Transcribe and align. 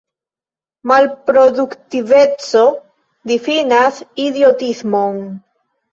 Malproduktiveco 0.91 2.63
difinas 3.33 4.03
idiotismon. 4.29 5.25